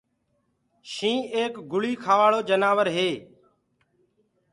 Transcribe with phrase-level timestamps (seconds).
[0.93, 3.09] شيِنهيٚنَ ايڪ گوشتکور جآنور هي۔